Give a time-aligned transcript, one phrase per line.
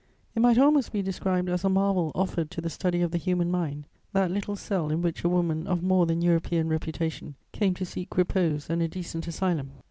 [0.33, 3.51] "It might almost be described as a marvel offered to the study of the human
[3.51, 7.85] mind, that little cell in which a woman of more than European reputation came to
[7.85, 9.69] seek repose and a decent asylum.